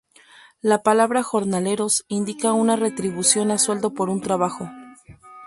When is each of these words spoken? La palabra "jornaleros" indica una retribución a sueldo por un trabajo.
La 0.61 0.81
palabra 0.81 1.21
"jornaleros" 1.21 2.05
indica 2.07 2.53
una 2.53 2.75
retribución 2.75 3.51
a 3.51 3.59
sueldo 3.59 3.93
por 3.93 4.09
un 4.09 4.19
trabajo. 4.19 4.67